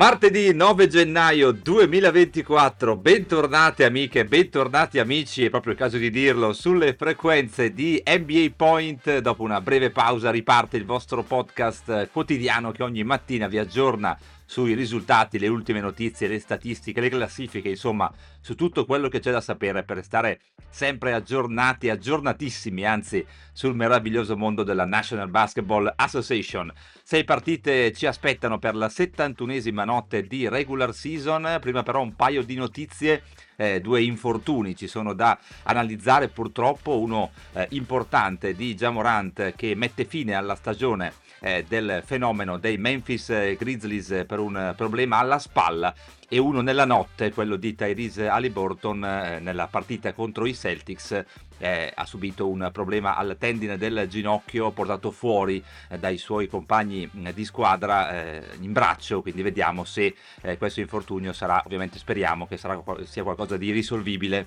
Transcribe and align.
Martedì 0.00 0.54
9 0.54 0.88
gennaio 0.88 1.52
2024, 1.52 2.96
bentornate 2.96 3.84
amiche, 3.84 4.24
bentornati 4.24 4.98
amici, 4.98 5.44
è 5.44 5.50
proprio 5.50 5.74
il 5.74 5.78
caso 5.78 5.98
di 5.98 6.08
dirlo, 6.08 6.54
sulle 6.54 6.94
frequenze 6.94 7.74
di 7.74 8.02
NBA 8.02 8.52
Point. 8.56 9.18
Dopo 9.18 9.42
una 9.42 9.60
breve 9.60 9.90
pausa 9.90 10.30
riparte 10.30 10.78
il 10.78 10.86
vostro 10.86 11.22
podcast 11.22 12.08
quotidiano 12.12 12.72
che 12.72 12.82
ogni 12.82 13.04
mattina 13.04 13.46
vi 13.46 13.58
aggiorna 13.58 14.16
sui 14.50 14.74
risultati, 14.74 15.38
le 15.38 15.46
ultime 15.46 15.78
notizie, 15.78 16.26
le 16.26 16.40
statistiche, 16.40 17.00
le 17.00 17.08
classifiche, 17.08 17.68
insomma, 17.68 18.12
su 18.40 18.56
tutto 18.56 18.84
quello 18.84 19.06
che 19.06 19.20
c'è 19.20 19.30
da 19.30 19.40
sapere 19.40 19.84
per 19.84 20.02
stare 20.02 20.40
sempre 20.68 21.12
aggiornati, 21.12 21.88
aggiornatissimi, 21.88 22.84
anzi, 22.84 23.24
sul 23.52 23.76
meraviglioso 23.76 24.36
mondo 24.36 24.64
della 24.64 24.84
National 24.84 25.30
Basketball 25.30 25.92
Association. 25.94 26.72
Sei 27.04 27.22
partite 27.22 27.92
ci 27.92 28.06
aspettano 28.06 28.58
per 28.58 28.74
la 28.74 28.88
71esima 28.88 29.84
notte 29.84 30.24
di 30.24 30.48
regular 30.48 30.92
season, 30.92 31.58
prima 31.60 31.84
però 31.84 32.02
un 32.02 32.16
paio 32.16 32.42
di 32.42 32.56
notizie 32.56 33.22
eh, 33.60 33.80
due 33.82 34.00
infortuni 34.02 34.74
ci 34.74 34.86
sono 34.86 35.12
da 35.12 35.38
analizzare 35.64 36.28
purtroppo 36.28 36.98
uno 36.98 37.32
eh, 37.52 37.66
importante 37.72 38.54
di 38.54 38.74
Jamorant 38.74 39.52
che 39.54 39.74
mette 39.74 40.06
fine 40.06 40.32
alla 40.32 40.54
stagione 40.54 41.12
eh, 41.40 41.66
del 41.68 42.02
fenomeno 42.04 42.56
dei 42.56 42.78
Memphis 42.78 43.56
Grizzlies 43.58 44.24
per 44.26 44.38
un 44.38 44.72
problema 44.74 45.18
alla 45.18 45.38
spalla 45.38 45.94
e 46.32 46.38
uno 46.38 46.60
nella 46.60 46.84
notte, 46.84 47.32
quello 47.32 47.56
di 47.56 47.74
Tyrese 47.74 48.28
Halliburton 48.28 49.04
eh, 49.04 49.40
nella 49.40 49.66
partita 49.66 50.12
contro 50.12 50.46
i 50.46 50.54
Celtics. 50.54 51.24
Eh, 51.58 51.92
ha 51.92 52.06
subito 52.06 52.48
un 52.48 52.70
problema 52.72 53.16
al 53.16 53.36
tendine 53.36 53.76
del 53.76 54.06
ginocchio 54.08 54.70
portato 54.70 55.10
fuori 55.10 55.62
eh, 55.88 55.98
dai 55.98 56.16
suoi 56.16 56.46
compagni 56.46 57.10
mm, 57.14 57.28
di 57.30 57.44
squadra 57.44 58.10
eh, 58.12 58.42
in 58.60 58.72
braccio 58.72 59.20
quindi 59.20 59.42
vediamo 59.42 59.84
se 59.84 60.14
eh, 60.40 60.56
questo 60.56 60.80
infortunio 60.80 61.34
sarà 61.34 61.62
ovviamente 61.66 61.98
speriamo 61.98 62.46
che 62.46 62.56
sarà, 62.56 62.82
sia 63.02 63.24
qualcosa 63.24 63.58
di 63.58 63.72
risolvibile 63.72 64.46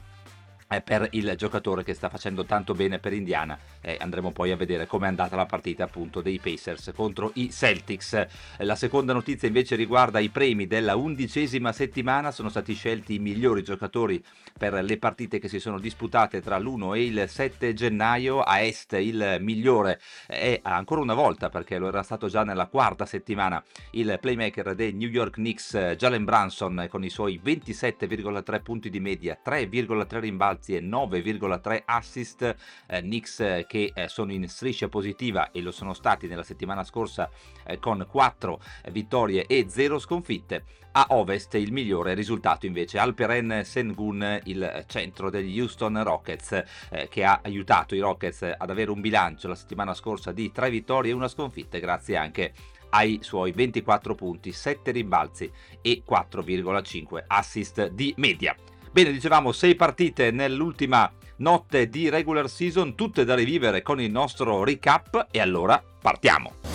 per 0.81 1.07
il 1.11 1.33
giocatore 1.37 1.83
che 1.83 1.93
sta 1.93 2.09
facendo 2.09 2.45
tanto 2.45 2.73
bene 2.73 2.99
per 2.99 3.13
Indiana. 3.13 3.57
Eh, 3.81 3.97
andremo 3.99 4.31
poi 4.31 4.51
a 4.51 4.55
vedere 4.55 4.87
com'è 4.87 5.07
andata 5.07 5.35
la 5.35 5.45
partita 5.45 5.83
appunto 5.83 6.21
dei 6.21 6.39
Pacers 6.39 6.91
contro 6.95 7.31
i 7.35 7.51
Celtics. 7.51 8.13
Eh, 8.13 8.27
la 8.59 8.75
seconda 8.75 9.13
notizia 9.13 9.47
invece 9.47 9.75
riguarda 9.75 10.19
i 10.19 10.29
premi 10.29 10.67
della 10.67 10.95
undicesima 10.95 11.71
settimana. 11.71 12.31
Sono 12.31 12.49
stati 12.49 12.73
scelti 12.73 13.15
i 13.15 13.19
migliori 13.19 13.63
giocatori 13.63 14.23
per 14.57 14.73
le 14.73 14.97
partite 14.97 15.39
che 15.39 15.47
si 15.47 15.59
sono 15.59 15.79
disputate 15.79 16.41
tra 16.41 16.57
l'1 16.57 16.95
e 16.95 17.03
il 17.03 17.25
7 17.27 17.73
gennaio. 17.73 18.41
A 18.41 18.61
est 18.61 18.93
il 18.93 19.37
migliore 19.39 19.99
è 20.27 20.59
ancora 20.63 21.01
una 21.01 21.13
volta 21.13 21.49
perché 21.49 21.77
lo 21.77 21.87
era 21.87 22.03
stato 22.03 22.27
già 22.27 22.43
nella 22.43 22.67
quarta 22.67 23.05
settimana 23.05 23.63
il 23.91 24.17
playmaker 24.19 24.75
dei 24.75 24.93
New 24.93 25.09
York 25.09 25.33
Knicks 25.33 25.95
Jalen 25.97 26.23
Branson 26.23 26.87
con 26.89 27.03
i 27.03 27.09
suoi 27.09 27.41
27,3 27.43 28.61
punti 28.61 28.89
di 28.89 28.99
media, 28.99 29.37
3,3 29.43 30.19
rimbalzi 30.19 30.62
rimbalzi 30.63 30.75
e 30.75 30.81
9,3 30.81 31.81
assist. 31.85 32.55
Eh, 32.87 33.01
Knicks 33.01 33.39
eh, 33.41 33.65
che 33.67 33.91
eh, 33.93 34.07
sono 34.07 34.31
in 34.31 34.47
striscia 34.47 34.87
positiva 34.87 35.51
e 35.51 35.61
lo 35.61 35.71
sono 35.71 35.93
stati 35.93 36.27
nella 36.27 36.43
settimana 36.43 36.83
scorsa 36.83 37.29
eh, 37.65 37.79
con 37.79 38.05
4 38.09 38.59
vittorie 38.91 39.45
e 39.45 39.65
0 39.67 39.99
sconfitte. 39.99 40.63
A 40.95 41.07
ovest 41.09 41.55
il 41.55 41.71
migliore 41.71 42.13
risultato 42.13 42.67
invece 42.67 42.99
Alperen 42.99 43.63
Sengun, 43.65 44.39
il 44.43 44.85
centro 44.87 45.31
degli 45.31 45.59
Houston 45.59 46.03
Rockets, 46.03 46.63
eh, 46.91 47.07
che 47.09 47.23
ha 47.23 47.41
aiutato 47.43 47.95
i 47.95 47.99
Rockets 47.99 48.43
ad 48.55 48.69
avere 48.69 48.91
un 48.91 49.01
bilancio 49.01 49.47
la 49.47 49.55
settimana 49.55 49.95
scorsa 49.95 50.31
di 50.31 50.51
3 50.51 50.69
vittorie 50.69 51.11
e 51.11 51.15
una 51.15 51.27
sconfitta 51.27 51.79
grazie 51.79 52.15
anche 52.15 52.53
ai 52.91 53.19
suoi 53.23 53.51
24 53.51 54.13
punti, 54.13 54.51
7 54.51 54.91
rimbalzi 54.91 55.51
e 55.81 56.03
4,5 56.07 57.23
assist 57.25 57.87
di 57.87 58.13
media. 58.17 58.55
Bene, 58.93 59.11
dicevamo, 59.11 59.51
sei 59.51 59.73
partite 59.73 60.29
nell'ultima 60.29 61.11
notte 61.37 61.89
di 61.89 62.09
regular 62.09 62.47
season, 62.47 62.93
tutte 62.93 63.25
da 63.25 63.33
rivivere 63.33 63.81
con 63.81 63.99
il 63.99 64.11
nostro 64.11 64.63
recap 64.63 65.29
e 65.31 65.41
allora 65.41 65.81
partiamo. 65.99 66.72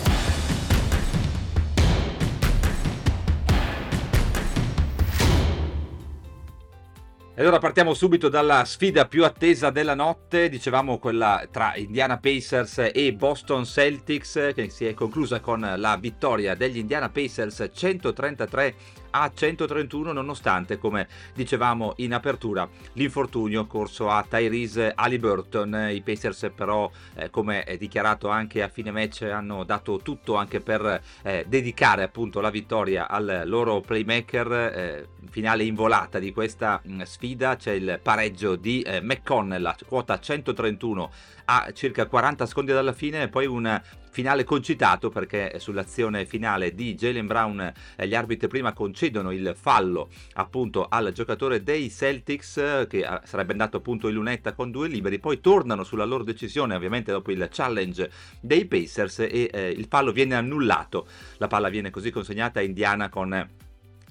E 7.39 7.41
allora 7.41 7.59
partiamo 7.59 7.93
subito 7.93 8.27
dalla 8.27 8.65
sfida 8.65 9.07
più 9.07 9.23
attesa 9.23 9.69
della 9.69 9.95
notte, 9.95 10.49
dicevamo 10.49 10.99
quella 10.99 11.47
tra 11.49 11.73
Indiana 11.77 12.17
Pacers 12.17 12.89
e 12.93 13.13
Boston 13.13 13.63
Celtics, 13.63 14.51
che 14.53 14.69
si 14.69 14.85
è 14.85 14.93
conclusa 14.93 15.39
con 15.39 15.75
la 15.77 15.95
vittoria 15.95 16.53
degli 16.53 16.79
Indiana 16.79 17.07
Pacers 17.07 17.69
133 17.73 18.75
a 19.11 19.31
131 19.33 20.11
nonostante, 20.11 20.77
come 20.77 21.07
dicevamo 21.33 21.93
in 21.97 22.13
apertura, 22.13 22.67
l'infortunio 22.93 23.65
corso 23.67 24.09
a 24.09 24.25
Tyrese 24.27 24.91
Halliburton. 24.93 25.87
I 25.91 26.01
Pacers 26.01 26.51
però, 26.53 26.89
eh, 27.15 27.29
come 27.29 27.65
dichiarato 27.77 28.29
anche 28.29 28.61
a 28.61 28.67
fine 28.67 28.91
match, 28.91 29.21
hanno 29.21 29.63
dato 29.63 29.99
tutto 30.03 30.35
anche 30.35 30.59
per 30.59 31.01
eh, 31.23 31.45
dedicare 31.47 32.03
appunto 32.03 32.41
la 32.41 32.49
vittoria 32.49 33.07
al 33.07 33.43
loro 33.45 33.79
playmaker. 33.79 34.51
Eh, 34.51 35.07
finale 35.29 35.63
in 35.63 35.75
volata 35.75 36.19
di 36.19 36.31
questa 36.31 36.81
mm, 36.87 37.01
sfida 37.01 37.55
c'è 37.55 37.71
il 37.71 37.99
pareggio 38.01 38.55
di 38.55 38.81
eh, 38.81 39.01
McConnell 39.01 39.65
a 39.65 39.75
quota 39.85 40.19
131 40.19 41.11
a 41.45 41.71
circa 41.73 42.05
40 42.07 42.45
secondi 42.45 42.71
dalla 42.71 42.93
fine 42.93 43.23
e 43.23 43.27
poi 43.27 43.45
un 43.45 43.81
finale 44.11 44.43
concitato 44.43 45.09
perché 45.09 45.59
sull'azione 45.59 46.25
finale 46.25 46.73
di 46.73 46.95
Jalen 46.95 47.27
Brown 47.27 47.73
eh, 47.95 48.07
gli 48.07 48.15
arbitri 48.15 48.47
prima 48.47 48.73
concedono 48.73 49.31
il 49.31 49.55
fallo 49.55 50.09
appunto 50.33 50.87
al 50.89 51.11
giocatore 51.11 51.63
dei 51.63 51.89
Celtics 51.89 52.87
che 52.87 52.99
eh, 52.99 53.19
sarebbe 53.23 53.51
andato 53.51 53.77
appunto 53.77 54.07
in 54.07 54.15
lunetta 54.15 54.53
con 54.53 54.71
due 54.71 54.87
liberi 54.87 55.19
poi 55.19 55.39
tornano 55.39 55.83
sulla 55.83 56.05
loro 56.05 56.23
decisione 56.23 56.75
ovviamente 56.75 57.11
dopo 57.11 57.31
il 57.31 57.47
challenge 57.51 58.09
dei 58.41 58.65
Pacers 58.65 59.19
e 59.19 59.49
eh, 59.51 59.69
il 59.69 59.85
fallo 59.89 60.11
viene 60.11 60.35
annullato. 60.35 61.07
La 61.37 61.47
palla 61.47 61.69
viene 61.69 61.89
così 61.89 62.11
consegnata 62.11 62.59
a 62.59 62.63
Indiana 62.63 63.09
con 63.09 63.47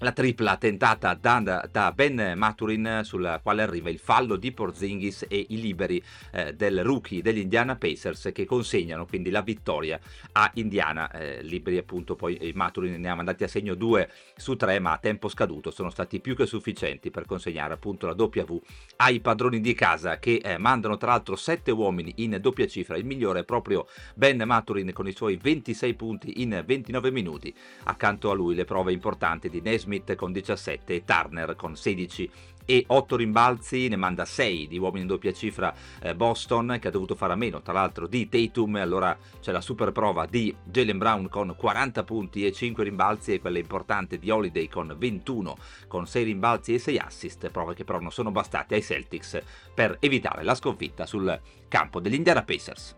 la 0.00 0.12
tripla 0.12 0.56
tentata 0.56 1.14
da, 1.14 1.68
da, 1.70 1.92
Ben 1.92 2.34
Maturin 2.36 3.00
sulla 3.02 3.40
quale 3.42 3.62
arriva 3.62 3.90
il 3.90 3.98
fallo 3.98 4.36
di 4.36 4.52
Porzingis 4.52 5.26
e 5.28 5.46
i 5.48 5.60
liberi 5.60 6.00
eh, 6.30 6.54
del 6.54 6.84
rookie 6.84 7.20
degli 7.20 7.38
Indiana 7.38 7.74
Pacers 7.74 8.30
che 8.32 8.44
consegnano 8.44 9.06
quindi 9.06 9.30
la 9.30 9.42
vittoria 9.42 9.98
a 10.32 10.50
Indiana. 10.54 11.10
Eh, 11.10 11.42
liberi 11.42 11.78
appunto 11.78 12.14
poi 12.14 12.52
Maturin 12.54 13.00
ne 13.00 13.08
ha 13.08 13.14
mandati 13.16 13.42
a 13.42 13.48
segno 13.48 13.74
2 13.74 14.08
su 14.36 14.54
3 14.54 14.78
ma 14.78 14.92
a 14.92 14.98
tempo 14.98 15.28
scaduto 15.28 15.72
sono 15.72 15.90
stati 15.90 16.20
più 16.20 16.36
che 16.36 16.46
sufficienti 16.46 17.10
per 17.10 17.24
consegnare 17.26 17.74
appunto 17.74 18.06
la 18.06 18.14
W 18.16 18.60
ai 18.98 19.18
padroni 19.18 19.60
di 19.60 19.74
casa 19.74 20.20
che 20.20 20.40
eh, 20.42 20.58
mandano 20.58 20.96
tra 20.96 21.10
l'altro 21.10 21.34
7 21.34 21.72
uomini 21.72 22.12
in 22.18 22.38
doppia 22.40 22.68
cifra. 22.68 22.96
Il 22.96 23.04
migliore 23.04 23.40
è 23.40 23.44
proprio 23.44 23.88
Ben 24.14 24.40
Maturin 24.44 24.92
con 24.92 25.08
i 25.08 25.12
suoi 25.12 25.36
26 25.36 25.94
punti 25.94 26.40
in 26.40 26.62
29 26.64 27.10
minuti. 27.10 27.52
Accanto 27.84 28.30
a 28.30 28.34
lui 28.34 28.54
le 28.54 28.64
prove 28.64 28.92
importanti 28.92 29.50
di 29.50 29.60
Nesmith 29.60 29.86
Smith 29.88 30.14
con 30.16 30.32
17 30.32 30.94
e 30.94 31.04
Turner 31.04 31.56
con 31.56 31.74
16 31.74 32.30
e 32.66 32.84
8 32.86 33.16
rimbalzi, 33.16 33.88
ne 33.88 33.96
manda 33.96 34.26
6 34.26 34.68
di 34.68 34.76
uomini 34.76 35.00
in 35.00 35.06
doppia 35.06 35.32
cifra 35.32 35.74
eh, 36.02 36.14
Boston 36.14 36.76
che 36.78 36.88
ha 36.88 36.90
dovuto 36.90 37.14
fare 37.14 37.32
a 37.32 37.36
meno 37.36 37.62
tra 37.62 37.72
l'altro 37.72 38.06
di 38.06 38.28
Tatum, 38.28 38.74
allora 38.74 39.16
c'è 39.40 39.52
la 39.52 39.62
super 39.62 39.90
prova 39.90 40.26
di 40.26 40.54
Jalen 40.62 40.98
Brown 40.98 41.28
con 41.30 41.54
40 41.56 42.04
punti 42.04 42.44
e 42.44 42.52
5 42.52 42.84
rimbalzi 42.84 43.32
e 43.32 43.40
quella 43.40 43.58
importante 43.58 44.18
di 44.18 44.28
Holiday 44.28 44.68
con 44.68 44.94
21 44.98 45.56
con 45.86 46.06
6 46.06 46.24
rimbalzi 46.24 46.74
e 46.74 46.78
6 46.78 46.98
assist, 46.98 47.48
prove 47.48 47.72
che 47.72 47.84
però 47.84 48.00
non 48.00 48.12
sono 48.12 48.30
bastate 48.30 48.74
ai 48.74 48.82
Celtics 48.82 49.40
per 49.72 49.96
evitare 50.00 50.42
la 50.42 50.54
sconfitta 50.54 51.06
sul 51.06 51.40
campo 51.68 52.00
degli 52.00 52.14
Indiana 52.14 52.42
Pacers. 52.42 52.97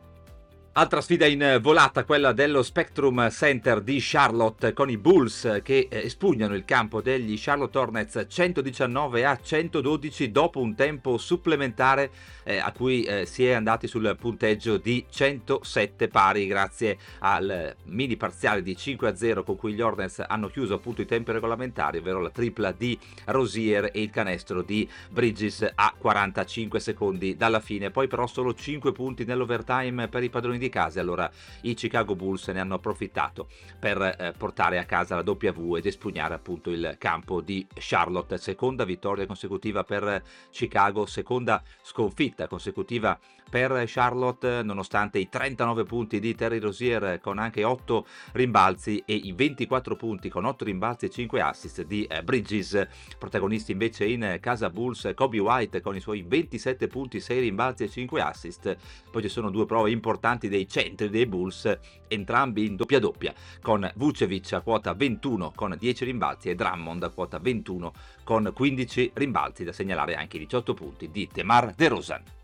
Altra 0.73 1.01
sfida 1.01 1.27
in 1.27 1.59
volata, 1.61 2.05
quella 2.05 2.31
dello 2.31 2.63
Spectrum 2.63 3.29
Center 3.29 3.81
di 3.81 3.99
Charlotte 4.01 4.73
con 4.73 4.89
i 4.89 4.97
Bulls 4.97 5.59
che 5.65 5.89
eh, 5.91 6.05
espugnano 6.05 6.55
il 6.55 6.65
campo 6.65 7.03
degli 7.03 7.35
Charlotte 7.37 7.77
Hornets 7.77 8.27
119 8.29 9.25
a 9.25 9.37
112 9.37 10.31
dopo 10.31 10.61
un 10.61 10.77
tempo 10.77 11.19
supplementare 11.19 12.13
eh, 12.45 12.59
a 12.59 12.71
cui 12.71 13.03
eh, 13.03 13.27
si 13.27 13.45
è 13.45 13.51
andati 13.51 13.89
sul 13.89 14.17
punteggio 14.17 14.77
di 14.77 15.05
107 15.11 16.07
pari 16.07 16.47
grazie 16.47 16.99
al 17.19 17.75
mini 17.87 18.17
parziale 18.17 18.63
di 18.63 18.77
5 18.77 19.09
a 19.09 19.17
0 19.17 19.43
con 19.43 19.57
cui 19.57 19.73
gli 19.73 19.81
Hornets 19.81 20.25
hanno 20.25 20.47
chiuso 20.47 20.75
appunto 20.75 21.03
i 21.03 21.07
tempi 21.07 21.33
regolamentari, 21.33 21.99
ovvero 21.99 22.21
la 22.21 22.31
tripla 22.31 22.71
di 22.71 22.97
Rosier 23.25 23.91
e 23.93 24.03
il 24.03 24.11
canestro 24.11 24.63
di 24.63 24.89
Bridges 25.09 25.69
a 25.75 25.93
45 25.99 26.79
secondi 26.79 27.37
dalla 27.37 27.59
fine. 27.59 27.91
Poi 27.91 28.07
però 28.07 28.29
solo 28.29 28.55
5 28.55 28.93
punti 28.93 29.25
nell'overtime 29.25 30.07
per 30.07 30.23
i 30.23 30.31
padroni 30.31 30.59
di 30.61 30.69
casa, 30.69 31.01
allora 31.01 31.29
i 31.63 31.75
Chicago 31.75 32.15
Bulls 32.15 32.47
ne 32.49 32.61
hanno 32.61 32.75
approfittato 32.75 33.49
per 33.79 34.01
eh, 34.01 34.33
portare 34.37 34.79
a 34.79 34.85
casa 34.85 35.17
la 35.17 35.25
W 35.25 35.75
ed 35.75 35.87
espugnare 35.87 36.35
appunto 36.35 36.71
il 36.71 36.95
campo 36.99 37.41
di 37.41 37.67
Charlotte. 37.75 38.39
Seconda 38.39 38.85
vittoria 38.85 39.27
consecutiva 39.27 39.83
per 39.83 40.23
Chicago, 40.51 41.07
seconda 41.07 41.63
sconfitta 41.83 42.47
consecutiva 42.47 43.19
per 43.51 43.83
Charlotte 43.87 44.63
nonostante 44.63 45.19
i 45.19 45.29
39 45.29 45.83
punti 45.83 46.21
di 46.21 46.35
Terry 46.35 46.61
Rosier 46.61 47.19
con 47.21 47.39
anche 47.39 47.65
8 47.65 48.07
rimbalzi 48.33 49.03
e 49.05 49.15
i 49.15 49.33
24 49.33 49.97
punti 49.97 50.29
con 50.29 50.45
8 50.45 50.65
rimbalzi 50.65 51.07
e 51.07 51.11
5 51.11 51.41
assist 51.41 51.83
di 51.83 52.05
eh, 52.05 52.23
Bridges. 52.23 52.87
Protagonisti 53.19 53.73
invece 53.73 54.07
in 54.07 54.39
casa 54.41 54.71
Bulls 54.71 55.11
Kobe 55.15 55.41
White 55.41 55.81
con 55.81 55.97
i 55.97 56.01
suoi 56.01 56.23
27 56.23 56.87
punti 56.87 57.21
6 57.21 57.41
rimbalzi 57.41 57.85
e 57.85 57.91
5 57.91 58.21
assist. 58.21 58.77
Poi 59.11 59.23
ci 59.23 59.29
sono 59.29 59.51
due 59.51 59.67
prove 59.67 59.91
importanti 59.91 60.49
dei 60.49 60.69
centri 60.69 61.11
dei 61.11 61.27
Bulls 61.27 61.79
entrambi 62.07 62.67
in 62.67 62.77
doppia 62.77 63.01
doppia 63.01 63.35
con 63.61 63.91
Vucevic 63.97 64.53
a 64.53 64.61
quota 64.61 64.95
21 64.95 65.53
con 65.55 65.77
10 65.77 66.05
rimbalzi 66.05 66.51
e 66.51 66.55
Drummond 66.55 67.03
a 67.03 67.11
quota 67.11 67.39
21 67.39 67.93
con 68.23 68.51
15 68.55 69.11
rimbalzi 69.15 69.65
da 69.65 69.73
segnalare 69.73 70.15
anche 70.15 70.37
i 70.37 70.41
18 70.41 70.75
punti 70.75 71.11
di 71.11 71.29
Temar 71.33 71.75
DeRozan 71.75 72.39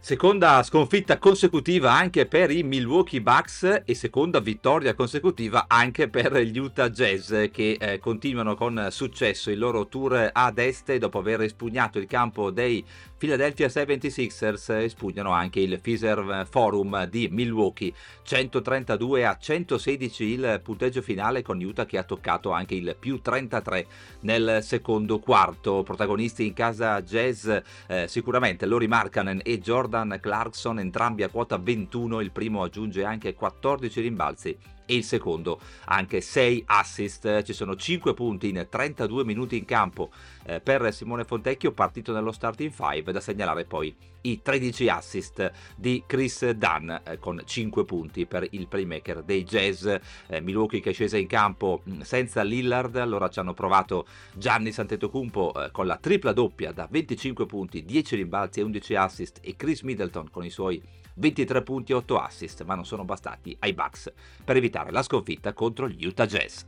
Seconda 0.00 0.62
sconfitta 0.62 1.18
consecutiva 1.18 1.92
anche 1.92 2.24
per 2.24 2.50
i 2.50 2.62
Milwaukee 2.62 3.20
Bucks 3.20 3.82
e 3.84 3.94
seconda 3.94 4.38
vittoria 4.38 4.94
consecutiva 4.94 5.64
anche 5.66 6.08
per 6.08 6.34
gli 6.38 6.56
Utah 6.56 6.88
Jazz 6.88 7.28
che 7.50 7.76
eh, 7.78 7.98
continuano 7.98 8.54
con 8.54 8.88
successo 8.90 9.50
il 9.50 9.58
loro 9.58 9.88
tour 9.88 10.30
ad 10.32 10.58
est 10.58 10.96
dopo 10.96 11.18
aver 11.18 11.42
espugnato 11.42 11.98
il 11.98 12.06
campo 12.06 12.50
dei 12.50 12.82
Philadelphia 13.18 13.66
76ers 13.66 14.80
espugnano 14.84 15.32
anche 15.32 15.58
il 15.58 15.80
Fiserv 15.82 16.46
Forum 16.48 17.04
di 17.06 17.28
Milwaukee 17.28 17.92
132 18.22 19.26
a 19.26 19.36
116 19.36 20.24
il 20.24 20.60
punteggio 20.62 21.02
finale 21.02 21.42
con 21.42 21.60
Utah 21.60 21.84
che 21.84 21.98
ha 21.98 22.04
toccato 22.04 22.52
anche 22.52 22.76
il 22.76 22.94
più 22.96 23.20
33 23.20 23.86
nel 24.20 24.60
secondo 24.62 25.18
quarto. 25.18 25.82
Protagonisti 25.82 26.46
in 26.46 26.54
casa 26.54 27.02
jazz 27.02 27.48
eh, 27.88 28.06
sicuramente 28.06 28.66
Lori 28.66 28.86
Markkanen 28.86 29.40
e 29.42 29.58
Jordan 29.58 30.18
Clarkson 30.22 30.78
entrambi 30.78 31.24
a 31.24 31.28
quota 31.28 31.58
21 31.58 32.20
il 32.20 32.30
primo 32.30 32.62
aggiunge 32.62 33.02
anche 33.02 33.34
14 33.34 34.00
rimbalzi 34.00 34.77
e 34.88 34.94
il 34.94 35.04
secondo 35.04 35.60
anche 35.84 36.22
6 36.22 36.64
assist. 36.66 37.42
Ci 37.42 37.52
sono 37.52 37.76
5 37.76 38.14
punti 38.14 38.48
in 38.48 38.66
32 38.68 39.22
minuti 39.24 39.58
in 39.58 39.66
campo 39.66 40.10
eh, 40.46 40.60
per 40.60 40.92
Simone 40.94 41.24
Fontecchio, 41.24 41.72
partito 41.72 42.12
nello 42.12 42.32
starting 42.32 42.72
5, 42.74 43.12
da 43.12 43.20
segnalare 43.20 43.66
poi 43.66 43.94
i 44.22 44.40
13 44.40 44.88
assist 44.88 45.52
di 45.76 46.02
Chris 46.06 46.48
Dunn 46.50 46.90
eh, 46.90 47.18
con 47.18 47.42
5 47.44 47.84
punti 47.84 48.24
per 48.24 48.46
il 48.50 48.66
playmaker 48.66 49.22
dei 49.22 49.44
Jazz. 49.44 49.86
Eh, 49.86 50.40
Milwaukee 50.40 50.80
che 50.80 50.90
è 50.90 50.92
scesa 50.94 51.18
in 51.18 51.26
campo 51.26 51.82
mm, 51.88 52.00
senza 52.00 52.42
Lillard, 52.42 52.96
allora 52.96 53.28
ci 53.28 53.40
hanno 53.40 53.52
provato 53.52 54.06
Gianni 54.32 54.72
Santetocumpo 54.72 55.66
eh, 55.66 55.70
con 55.70 55.86
la 55.86 55.98
tripla 55.98 56.32
doppia 56.32 56.72
da 56.72 56.88
25 56.90 57.44
punti, 57.44 57.84
10 57.84 58.16
rimbalzi 58.16 58.60
e 58.60 58.62
11 58.62 58.94
assist 58.94 59.40
e 59.42 59.54
Chris 59.54 59.82
Middleton 59.82 60.30
con 60.30 60.44
i 60.44 60.50
suoi 60.50 60.82
23 61.18 61.62
punti 61.62 61.92
e 61.92 61.96
8 61.96 62.18
assist, 62.18 62.64
ma 62.64 62.74
non 62.74 62.86
sono 62.86 63.04
bastati 63.04 63.56
ai 63.60 63.74
Bucks 63.74 64.12
per 64.44 64.56
evitare 64.56 64.90
la 64.90 65.02
sconfitta 65.02 65.52
contro 65.52 65.88
gli 65.88 66.06
Utah 66.06 66.26
Jazz. 66.26 66.62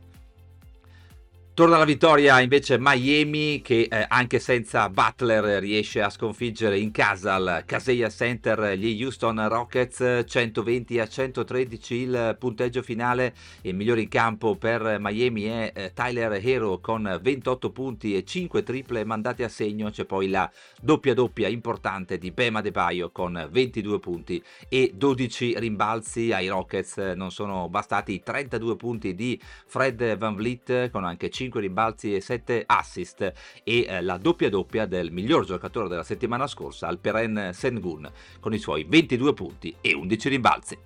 Torna 1.53 1.75
alla 1.75 1.83
vittoria 1.83 2.39
invece 2.39 2.77
Miami 2.79 3.59
che 3.61 3.85
eh, 3.91 4.05
anche 4.07 4.39
senza 4.39 4.87
Butler 4.87 5.59
riesce 5.59 6.01
a 6.01 6.09
sconfiggere 6.09 6.79
in 6.79 6.91
casa 6.91 7.33
al 7.33 7.63
Kaseya 7.65 8.07
Center 8.09 8.77
gli 8.77 9.03
Houston 9.03 9.49
Rockets. 9.49 10.23
120 10.25 10.99
a 11.01 11.07
113 11.09 11.93
il 11.93 12.37
punteggio 12.39 12.81
finale. 12.81 13.33
Il 13.63 13.75
migliore 13.75 13.99
in 13.99 14.07
campo 14.07 14.55
per 14.55 14.95
Miami 15.01 15.43
è 15.43 15.73
eh, 15.75 15.91
Tyler 15.93 16.39
Hero 16.41 16.79
con 16.79 17.19
28 17.21 17.69
punti 17.71 18.15
e 18.15 18.23
5 18.23 18.63
triple 18.63 19.03
mandate 19.03 19.43
a 19.43 19.49
segno. 19.49 19.89
C'è 19.89 20.05
poi 20.05 20.29
la 20.29 20.49
doppia 20.79 21.13
doppia 21.13 21.49
importante 21.49 22.17
di 22.17 22.31
Bema 22.31 22.61
De 22.61 22.71
Baio 22.71 23.11
con 23.11 23.49
22 23.51 23.99
punti 23.99 24.41
e 24.69 24.93
12 24.95 25.59
rimbalzi. 25.59 26.31
Ai 26.31 26.47
Rockets 26.47 26.95
non 27.13 27.29
sono 27.29 27.67
bastati 27.67 28.21
32 28.23 28.77
punti 28.77 29.13
di 29.13 29.37
Fred 29.65 30.15
Van 30.17 30.33
Vliet 30.33 30.89
con 30.91 31.03
anche 31.03 31.29
5 31.29 31.39
5 31.41 31.59
rimbalzi 31.59 32.13
e 32.13 32.21
7 32.21 32.63
assist 32.67 33.33
e 33.63 33.85
eh, 33.87 34.01
la 34.01 34.17
doppia 34.17 34.49
doppia 34.49 34.85
del 34.85 35.11
miglior 35.11 35.43
giocatore 35.43 35.87
della 35.87 36.03
settimana 36.03 36.45
scorsa, 36.45 36.87
Alperen 36.87 37.49
Sengun, 37.51 38.07
con 38.39 38.53
i 38.53 38.59
suoi 38.59 38.85
22 38.87 39.33
punti 39.33 39.75
e 39.81 39.93
11 39.95 40.29
rimbalzi. 40.29 40.77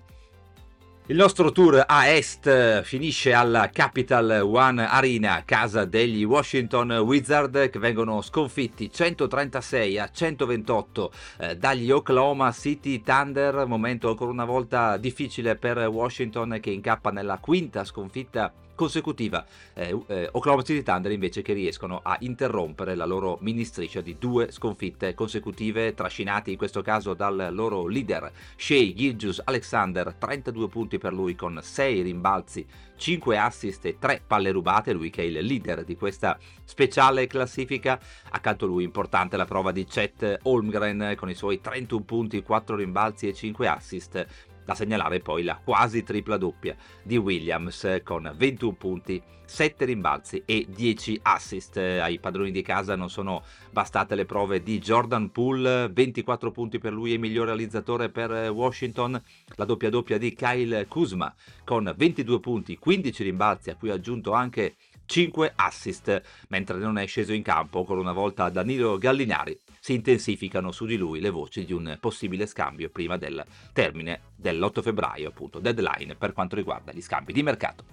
Il 1.08 1.16
nostro 1.16 1.52
tour 1.52 1.84
a 1.86 2.08
est 2.08 2.82
finisce 2.82 3.32
alla 3.32 3.70
Capital 3.70 4.40
One 4.42 4.88
Arena, 4.88 5.42
casa 5.44 5.84
degli 5.84 6.24
Washington 6.24 6.90
Wizards 6.90 7.70
che 7.70 7.78
vengono 7.78 8.22
sconfitti 8.22 8.90
136 8.90 9.98
a 9.98 10.10
128 10.10 11.12
eh, 11.38 11.56
dagli 11.56 11.92
Oklahoma 11.92 12.50
City 12.50 13.02
Thunder, 13.02 13.66
momento 13.66 14.08
ancora 14.08 14.32
una 14.32 14.46
volta 14.46 14.96
difficile 14.96 15.54
per 15.54 15.78
Washington 15.86 16.58
che 16.60 16.70
incappa 16.70 17.10
nella 17.10 17.38
quinta 17.38 17.84
sconfitta 17.84 18.52
consecutiva. 18.76 19.44
Eh, 19.74 19.98
eh, 20.06 20.28
Oklahoma 20.30 20.62
City 20.62 20.84
Thunder 20.84 21.10
invece 21.10 21.42
che 21.42 21.52
riescono 21.52 22.00
a 22.04 22.16
interrompere 22.20 22.94
la 22.94 23.04
loro 23.04 23.38
mini 23.40 23.64
striscia 23.64 24.00
di 24.00 24.16
due 24.20 24.52
sconfitte 24.52 25.14
consecutive, 25.14 25.94
trascinati 25.94 26.52
in 26.52 26.56
questo 26.56 26.82
caso 26.82 27.14
dal 27.14 27.48
loro 27.50 27.88
leader 27.88 28.30
Shea 28.54 28.92
Gilgius 28.92 29.42
Alexander, 29.42 30.14
32 30.14 30.68
punti 30.68 30.98
per 30.98 31.12
lui 31.12 31.34
con 31.34 31.58
6 31.60 32.02
rimbalzi, 32.02 32.64
5 32.94 33.38
assist 33.38 33.84
e 33.86 33.98
3 33.98 34.22
palle 34.26 34.52
rubate, 34.52 34.92
lui 34.92 35.10
che 35.10 35.22
è 35.22 35.24
il 35.24 35.44
leader 35.44 35.82
di 35.82 35.96
questa 35.96 36.38
speciale 36.64 37.26
classifica. 37.26 37.98
Accanto 38.30 38.66
a 38.66 38.68
lui 38.68 38.84
importante 38.84 39.36
la 39.36 39.44
prova 39.44 39.72
di 39.72 39.84
Chet 39.84 40.38
Holmgren 40.42 41.14
con 41.16 41.28
i 41.28 41.34
suoi 41.34 41.60
31 41.60 42.04
punti, 42.04 42.42
4 42.42 42.76
rimbalzi 42.76 43.28
e 43.28 43.34
5 43.34 43.66
assist 43.66 44.26
da 44.66 44.74
segnalare 44.74 45.20
poi 45.20 45.44
la 45.44 45.58
quasi 45.62 46.02
tripla 46.02 46.36
doppia 46.36 46.76
di 47.02 47.16
Williams 47.16 48.00
con 48.02 48.30
21 48.36 48.72
punti, 48.72 49.22
7 49.44 49.84
rimbalzi 49.84 50.42
e 50.44 50.66
10 50.68 51.20
assist. 51.22 51.76
Ai 51.76 52.18
padroni 52.18 52.50
di 52.50 52.62
casa 52.62 52.96
non 52.96 53.08
sono 53.08 53.44
bastate 53.70 54.16
le 54.16 54.26
prove 54.26 54.64
di 54.64 54.78
Jordan 54.80 55.30
Poole, 55.30 55.88
24 55.88 56.50
punti 56.50 56.78
per 56.78 56.92
lui 56.92 57.14
e 57.14 57.18
miglior 57.18 57.46
realizzatore 57.46 58.10
per 58.10 58.50
Washington, 58.50 59.22
la 59.54 59.64
doppia 59.64 59.88
doppia 59.88 60.18
di 60.18 60.34
Kyle 60.34 60.86
Kuzma 60.88 61.32
con 61.64 61.94
22 61.96 62.40
punti, 62.40 62.76
15 62.76 63.22
rimbalzi 63.22 63.70
a 63.70 63.76
cui 63.76 63.90
ha 63.90 63.94
aggiunto 63.94 64.32
anche 64.32 64.74
5 65.06 65.52
assist, 65.54 66.22
mentre 66.48 66.78
non 66.78 66.98
è 66.98 67.06
sceso 67.06 67.32
in 67.32 67.42
campo 67.42 67.78
ancora 67.78 68.00
una 68.00 68.12
volta 68.12 68.50
Danilo 68.50 68.98
Gallinari. 68.98 69.56
Si 69.86 69.94
intensificano 69.94 70.72
su 70.72 70.84
di 70.84 70.96
lui 70.96 71.20
le 71.20 71.30
voci 71.30 71.64
di 71.64 71.72
un 71.72 71.96
possibile 72.00 72.46
scambio 72.46 72.88
prima 72.88 73.16
del 73.16 73.44
termine 73.72 74.32
dell'8 74.34 74.82
febbraio, 74.82 75.28
appunto, 75.28 75.60
deadline 75.60 76.16
per 76.16 76.32
quanto 76.32 76.56
riguarda 76.56 76.90
gli 76.90 77.00
scambi 77.00 77.32
di 77.32 77.44
mercato. 77.44 77.84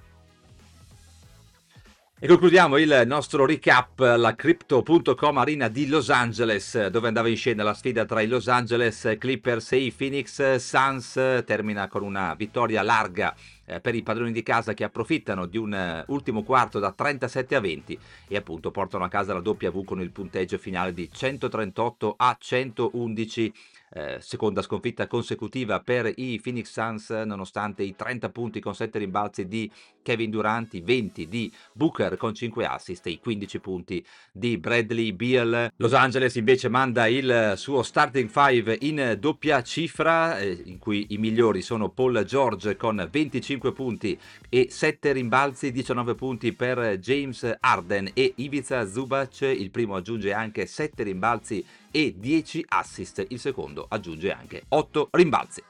E 2.19 2.25
concludiamo 2.27 2.77
il 2.77 3.03
nostro 3.05 3.45
recap 3.45 3.99
alla 3.99 4.33
Crypto.com 4.33 5.37
Arena 5.37 5.67
di 5.67 5.87
Los 5.87 6.09
Angeles, 6.09 6.87
dove 6.87 7.09
andava 7.09 7.27
in 7.27 7.37
scena 7.37 7.61
la 7.61 7.75
sfida 7.75 8.05
tra 8.05 8.21
i 8.21 8.27
Los 8.27 8.47
Angeles 8.47 9.15
Clippers 9.19 9.73
e 9.73 9.77
i 9.77 9.91
Phoenix 9.91 10.55
Suns. 10.55 11.13
Termina 11.45 11.87
con 11.89 12.01
una 12.01 12.33
vittoria 12.33 12.81
larga 12.81 13.35
eh, 13.65 13.79
per 13.79 13.95
i 13.95 14.03
padroni 14.03 14.31
di 14.31 14.43
casa 14.43 14.73
che 14.73 14.83
approfittano 14.83 15.45
di 15.45 15.57
un 15.57 16.03
uh, 16.07 16.11
ultimo 16.11 16.43
quarto 16.43 16.79
da 16.79 16.91
37 16.91 17.55
a 17.55 17.59
20 17.59 17.99
e 18.27 18.35
appunto 18.35 18.71
portano 18.71 19.03
a 19.03 19.09
casa 19.09 19.33
la 19.33 19.41
W 19.43 19.83
con 19.83 20.01
il 20.01 20.11
punteggio 20.11 20.57
finale 20.57 20.93
di 20.93 21.09
138 21.11 22.15
a 22.17 22.35
111 22.39 23.53
eh, 23.93 24.17
seconda 24.19 24.61
sconfitta 24.61 25.07
consecutiva 25.07 25.79
per 25.79 26.11
i 26.15 26.39
Phoenix 26.41 26.71
Suns 26.71 27.09
nonostante 27.09 27.83
i 27.83 27.95
30 27.95 28.29
punti 28.29 28.59
con 28.59 28.73
7 28.73 28.97
rimbalzi 28.97 29.47
di 29.47 29.71
Kevin 30.01 30.31
Durant, 30.31 30.73
i 30.73 30.81
20 30.81 31.27
di 31.27 31.51
Booker 31.73 32.17
con 32.17 32.33
5 32.33 32.65
assist 32.65 33.05
e 33.05 33.11
i 33.11 33.19
15 33.19 33.59
punti 33.59 34.05
di 34.31 34.57
Bradley 34.57 35.13
Beal. 35.13 35.71
Los 35.77 35.93
Angeles 35.93 36.35
invece 36.35 36.69
manda 36.69 37.07
il 37.07 37.53
suo 37.55 37.83
starting 37.83 38.29
5 38.29 38.77
in 38.81 39.15
doppia 39.19 39.61
cifra 39.61 40.39
eh, 40.39 40.61
in 40.65 40.79
cui 40.79 41.07
i 41.09 41.17
migliori 41.17 41.61
sono 41.61 41.89
Paul 41.89 42.23
George 42.25 42.75
con 42.75 43.07
25 43.09 43.71
punti 43.73 44.19
e 44.49 44.67
7 44.69 45.11
rimbalzi, 45.11 45.71
19 45.71 46.15
punti 46.15 46.53
per 46.53 46.97
James 46.97 47.57
Arden 47.59 48.09
e 48.13 48.33
Ivica 48.37 48.87
Zubac, 48.87 49.41
il 49.41 49.69
primo 49.69 49.95
aggiunge 49.95 50.33
anche 50.33 50.65
7 50.65 51.03
rimbalzi 51.03 51.63
e 51.95 52.15
10 52.17 52.65
assist, 52.69 53.23
il 53.29 53.39
secondo 53.39 53.85
aggiunge 53.87 54.31
anche 54.31 54.63
8 54.67 55.09
rimbalzi. 55.11 55.61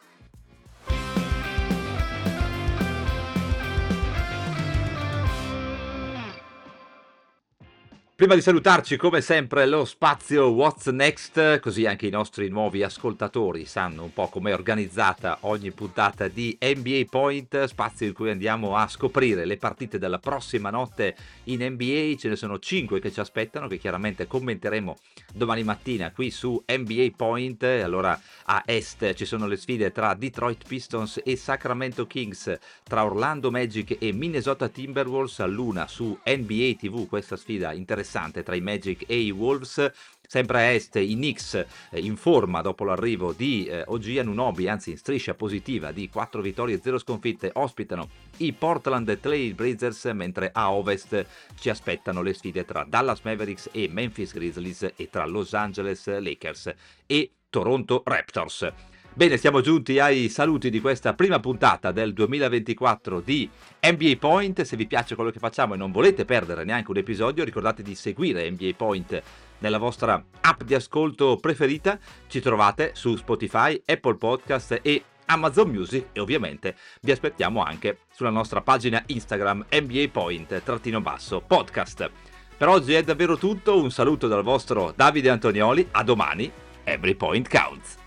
Prima 8.24 8.38
di 8.38 8.42
salutarci, 8.42 8.96
come 8.96 9.20
sempre, 9.20 9.65
lo 9.65 9.84
spazio 9.84 10.48
What's 10.48 10.86
Next, 10.86 11.60
così 11.60 11.86
anche 11.86 12.08
i 12.08 12.10
nostri 12.10 12.48
nuovi 12.48 12.82
ascoltatori 12.82 13.65
sanno 13.65 14.03
un 14.03 14.13
po' 14.13 14.30
com'è 14.30 14.53
organizzata 14.53 15.39
ogni 15.42 15.72
puntata 15.72 16.30
di 16.30 16.58
NBA 16.58 17.01
Point, 17.10 17.65
spazio 17.65 18.08
in 18.08 18.13
cui 18.13 18.30
andiamo 18.30 18.77
a 18.77 18.88
scoprire 18.88 19.44
le 19.44 19.58
partite 19.58 20.00
della 20.00 20.20
prossima 20.20 20.70
notte 20.70 21.18
in 21.46 21.65
NBA. 21.65 22.15
Ce 22.18 22.30
ne 22.30 22.38
sono 22.38 22.60
5 22.60 23.01
che 23.01 23.12
ci 23.12 23.20
aspettano, 23.20 23.68
che 23.68 23.77
chiaramente 23.77 24.25
commenteremo 24.25 24.96
domani 25.34 25.63
mattina 25.65 26.13
qui 26.13 26.32
su 26.32 26.63
NBA 26.65 27.08
Point. 27.18 27.62
Allora, 27.63 28.18
a 28.46 28.63
est 28.65 29.15
ci 29.15 29.25
sono 29.25 29.48
le 29.48 29.58
sfide 29.58 29.92
tra 29.92 30.13
Detroit 30.13 30.65
Pistons 30.65 31.20
e 31.25 31.36
Sacramento 31.36 32.08
Kings, 32.08 32.58
tra 32.84 33.03
Orlando 33.03 33.51
Magic 33.51 33.98
e 34.00 34.13
Minnesota 34.13 34.70
Timberwolves, 34.70 35.42
a 35.42 35.46
luna 35.46 35.89
su 35.89 36.18
NBA 36.24 36.75
TV, 36.77 37.06
questa 37.06 37.36
sfida 37.36 37.74
interessante 37.74 38.12
interessante 38.13 38.43
tra 38.43 38.55
i 38.55 38.62
Magic 38.62 39.03
e 39.08 39.20
i 39.20 39.32
Wolves. 39.32 39.91
Sempre 40.25 40.58
a 40.58 40.72
est 40.72 40.96
i 40.96 41.13
Knicks 41.13 41.53
eh, 41.53 42.00
in 42.00 42.15
forma 42.15 42.62
dopo 42.62 42.84
l'arrivo 42.86 43.34
di 43.34 43.65
eh, 43.65 43.84
OG 43.86 44.17
Anunobi, 44.17 44.67
anzi 44.67 44.91
in 44.91 44.98
striscia 44.98 45.36
positiva 45.36 45.91
di 45.91 46.10
4 46.10 46.41
vittorie 46.41 46.75
e 46.75 46.79
0 46.82 46.98
sconfitte, 46.98 47.51
ospitano 47.53 48.10
i 48.38 48.51
Portland 48.53 49.20
Trail 49.20 49.53
Blazers, 49.53 50.05
mentre 50.05 50.50
a 50.51 50.72
ovest 50.72 51.25
ci 51.60 51.70
aspettano 51.70 52.22
le 52.22 52.34
sfide 52.34 52.65
tra 52.65 52.84
Dallas 52.88 53.22
Mavericks 53.22 53.70
e 53.72 53.88
Memphis 53.91 54.34
Grizzlies 54.34 54.93
e 54.96 55.10
tra 55.10 55.25
Los 55.25 55.53
Angeles 55.53 56.08
Lakers 56.08 56.74
e 57.05 57.32
Toronto 57.50 58.01
Raptors. 58.03 58.93
Bene, 59.15 59.38
siamo 59.38 59.62
giunti 59.62 60.00
ai 60.00 60.27
saluti 60.27 60.72
di 60.72 60.82
questa 60.82 61.13
prima 61.13 61.39
puntata 61.39 61.91
del 61.91 62.13
2024 62.13 63.20
di 63.20 63.48
NBA 63.79 64.15
Point. 64.17 64.63
Se 64.63 64.75
vi 64.75 64.88
piace 64.88 65.13
quello 65.13 65.29
che 65.29 65.38
facciamo 65.38 65.75
e 65.75 65.77
non 65.77 65.91
volete 65.91 66.25
perdere 66.25 66.63
neanche 66.63 66.89
un 66.89 66.98
episodio, 66.98 67.43
ricordate 67.43 67.84
di 67.84 67.93
seguire 67.93 68.50
NBA 68.50 68.72
Point 68.75 69.22
nella 69.60 69.77
vostra 69.77 70.20
app 70.41 70.63
di 70.63 70.74
ascolto 70.74 71.38
preferita. 71.39 72.00
Ci 72.25 72.39
trovate 72.39 72.93
su 72.96 73.15
Spotify, 73.15 73.79
Apple 73.86 74.15
Podcast 74.15 74.79
e 74.82 75.03
Amazon 75.25 75.70
Music 75.70 76.08
e 76.12 76.20
ovviamente 76.20 76.75
vi 77.01 77.12
aspettiamo 77.12 77.62
anche 77.62 78.00
sulla 78.12 78.32
nostra 78.32 78.62
pagina 78.62 79.03
Instagram 79.05 79.65
NBA 79.70 80.05
Point-podcast. 80.12 82.10
Per 82.58 82.67
oggi 82.67 82.93
è 82.93 83.03
davvero 83.03 83.38
tutto, 83.38 83.79
un 83.79 83.91
saluto 83.91 84.27
dal 84.27 84.41
vostro 84.41 84.91
Davide 84.96 85.29
Antonioli, 85.29 85.89
a 85.91 86.03
domani, 86.03 86.51
Every 86.84 87.13
Point 87.13 87.48
Counts. 87.48 88.01